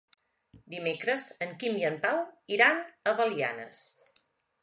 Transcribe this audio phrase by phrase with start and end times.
[0.73, 2.21] Dimecres en Quim i en Pau
[2.57, 3.85] iran a Belianes.